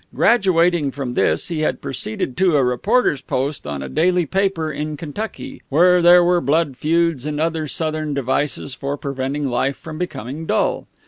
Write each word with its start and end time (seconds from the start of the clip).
Graduating 0.15 0.89
from 0.89 1.13
this, 1.13 1.49
he 1.49 1.59
had 1.59 1.79
proceeded 1.79 2.35
to 2.37 2.57
a 2.57 2.63
reporter's 2.63 3.21
post 3.21 3.67
on 3.67 3.83
a 3.83 3.87
daily 3.87 4.25
paper 4.25 4.71
in 4.71 4.97
Kentucky, 4.97 5.61
where 5.69 6.01
there 6.01 6.23
were 6.23 6.41
blood 6.41 6.75
feuds 6.75 7.27
and 7.27 7.39
other 7.39 7.67
Southern 7.67 8.11
devices 8.15 8.73
for 8.73 8.97
preventing 8.97 9.47
life 9.47 9.77
from 9.77 9.99
becoming 9.99 10.47
dull. 10.47 10.87